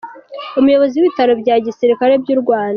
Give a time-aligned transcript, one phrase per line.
[0.59, 2.69] Umuyobozi w’Ibitaro bya Gisirikare by’u Rwanda Col.